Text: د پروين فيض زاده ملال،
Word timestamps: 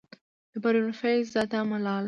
د 0.51 0.55
پروين 0.63 0.95
فيض 1.01 1.23
زاده 1.33 1.59
ملال، 1.69 1.99